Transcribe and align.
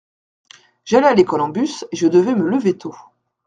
J’allais 0.83 1.05
à 1.09 1.13
l’école 1.13 1.41
en 1.41 1.49
bus 1.49 1.85
et 1.91 1.95
je 1.95 2.07
devais 2.07 2.33
me 2.33 2.49
lever 2.49 2.75
tôt. 2.75 2.95